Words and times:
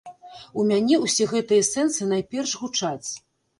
У 0.61 0.63
мяне 0.71 0.95
ўсе 1.03 1.27
гэтыя 1.35 1.67
сэнсы 1.69 2.09
найперш 2.17 2.57
гучаць. 2.65 3.09